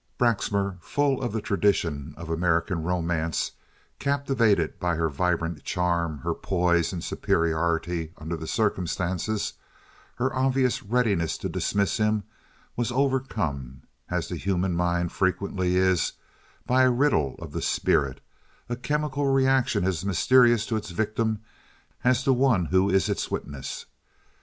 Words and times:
Braxmar, 0.17 0.77
full 0.81 1.21
of 1.21 1.31
the 1.31 1.41
tradition 1.43 2.15
of 2.17 2.31
American 2.31 2.81
romance, 2.81 3.51
captivated 3.99 4.79
by 4.79 4.95
her 4.95 5.09
vibrant 5.09 5.63
charm, 5.63 6.17
her 6.23 6.33
poise 6.33 6.91
and 6.91 7.03
superiority 7.03 8.11
under 8.17 8.35
the 8.35 8.47
circumstances, 8.47 9.53
her 10.15 10.35
obvious 10.35 10.81
readiness 10.81 11.37
to 11.37 11.49
dismiss 11.49 11.97
him, 11.97 12.23
was 12.75 12.91
overcome, 12.91 13.83
as 14.09 14.27
the 14.27 14.37
human 14.37 14.73
mind 14.73 15.11
frequently 15.11 15.75
is, 15.75 16.13
by 16.65 16.81
a 16.81 16.89
riddle 16.89 17.35
of 17.37 17.51
the 17.51 17.61
spirit, 17.61 18.21
a 18.69 18.75
chemical 18.75 19.27
reaction 19.27 19.83
as 19.83 20.03
mysterious 20.03 20.65
to 20.65 20.75
its 20.77 20.89
victim 20.89 21.41
as 22.03 22.23
to 22.23 22.33
one 22.33 22.65
who 22.65 22.89
is 22.89 23.07
its 23.07 23.29
witness. 23.29 23.85